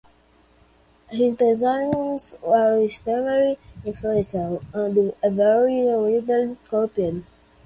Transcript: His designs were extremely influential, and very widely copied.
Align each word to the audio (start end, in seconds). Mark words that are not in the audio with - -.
His 1.11 1.35
designs 1.35 2.35
were 2.41 2.83
extremely 2.83 3.59
influential, 3.85 4.63
and 4.73 5.13
very 5.21 5.83
widely 5.95 6.57
copied. 6.71 7.23